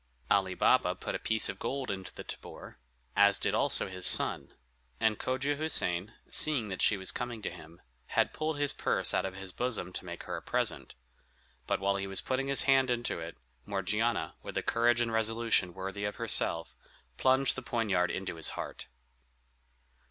[0.31, 2.79] Ali Baba put a piece of gold into the tabor,
[3.15, 4.55] as did also his son;
[4.99, 9.25] and Cogia Houssain, seeing that she was coming to him, had pulled his purse out
[9.27, 10.95] of his bosom to make her a present;
[11.67, 13.37] but while he was putting his hand into it,
[13.67, 16.75] Morgiana, with a courage and resolution worthy of herself,
[17.17, 18.87] plunged the poniard into his heart.